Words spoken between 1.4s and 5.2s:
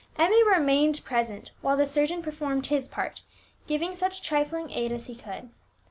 while the surgeon performed his part, giving such trifling aid as she